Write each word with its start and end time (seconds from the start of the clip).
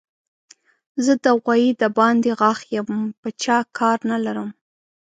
زه 1.05 1.13
د 1.23 1.25
غوايي 1.41 1.71
د 1.81 1.83
باندې 1.97 2.29
غاښ 2.39 2.59
يم؛ 2.75 2.91
په 3.21 3.29
چا 3.43 3.57
کار 3.77 3.97
نه 4.09 4.17
لرم. 4.25 4.49